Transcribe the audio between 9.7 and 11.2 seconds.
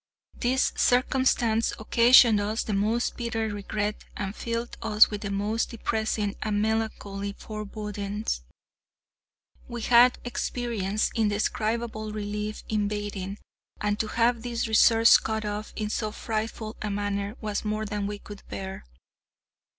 had experienced